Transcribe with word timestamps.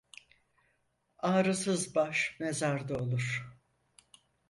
Ağrısız 1.19 1.95
baş 1.95 2.35
mezarda 2.39 2.97
olur. 2.97 3.45